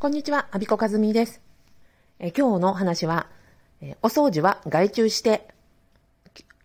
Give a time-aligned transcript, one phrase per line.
[0.00, 1.42] こんにちは、アビコカズミです。
[2.20, 3.26] え今日の話は、
[3.82, 5.46] えお掃除は外注して、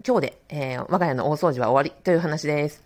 [0.08, 2.82] 今日で、えー、我が家の大掃除は終わりという話です。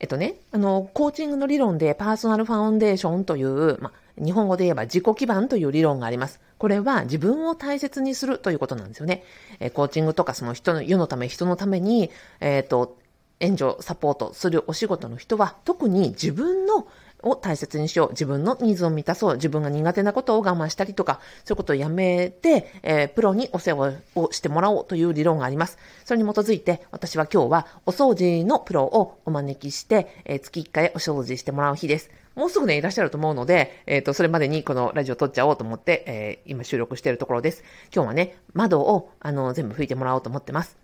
[0.00, 6.40] えっとね、あの、コーチングの理論でパーソナルファウンデーションという、ま、日本語で言えば自己基盤という理論があります。
[6.58, 9.22] これは自分を大切にするということなんですよね。
[9.60, 12.10] えコーチングとかその人の、世のため、人のために、
[12.40, 12.98] えっ、と、
[13.38, 16.88] 援助、サポートするお仕事の人は、特に自分の
[17.22, 18.10] を大切にしよう。
[18.10, 19.34] 自分のニーズを満たそう。
[19.34, 25.78] 自分が苦手なことを我慢したりとか、そういうことをやめて、えー、プロにお世話をしてもらおうという理論があります。
[26.04, 32.10] それに基づいて、私は今日はお掃除のプロをお招きして、えー、月1回お掃除してもらう日です。
[32.38, 37.64] もうすぐね、いらっしゃると思うので、えっ、ー、と、それまでにこのラジオ撮っちゃおうと思って、え、今収録しているところです。
[37.92, 40.76] 今日はね、窓を、あの、全部拭いてもらおうと思ってます。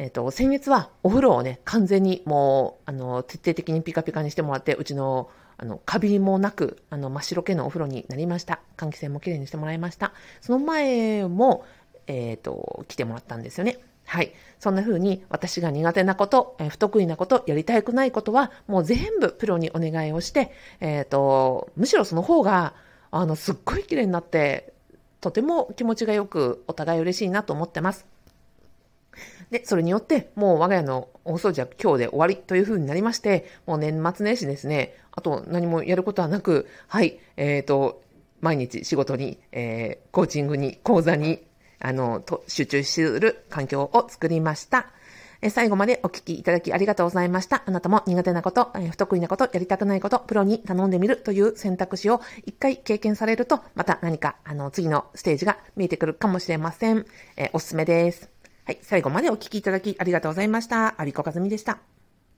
[0.00, 5.28] えっ、と、先月はお風呂をね、完全にもう、あの、徹底的にピカピカにしてもらって、うちの、
[5.58, 8.60] あの、カビもなく、あの、真っ白系のお風呂になりました。
[8.78, 10.14] 換気扇もきれいにしてもらいました。
[10.40, 11.66] その前も、
[12.06, 13.76] えっ、ー、と、来てもらったんですよね。
[14.06, 14.32] はい。
[14.58, 22.72] そんな風に私が苦手なこと、えー、不得意なこと、やりたくないことは、もう全部プロにお願いをして、えっ、ー、と、むしろその方が、
[23.10, 24.72] あの、すっごい綺麗になって、
[25.20, 28.06] とても気持ちがよく、お互い嬉しいなと思ってます。
[29.50, 38.02] で、それによって、もう我が家の大掃除は今日で終わりという風になりまして、もう年末年始ですね、あと何もやることはなく、はい、えっ、ー、と、
[38.40, 41.42] 毎日仕事に、えー、コーチングに、講座に、
[41.80, 44.92] あの、と集中する環境を作りました。
[45.48, 47.62] 最後までお聞きいただきありがとうございました。
[47.64, 57.06] あなたも苦手なこと、不得意なこと、やりたくないこと、プロに頼んでみるという選択肢を一回経験されると、また何か、あの、次のステージが見えてくるかもしれません。
[57.38, 58.39] えおすすめです。
[58.70, 60.94] はい、最後までお聴きいただきありがとうございました。
[60.96, 61.99] アビコカズミでした。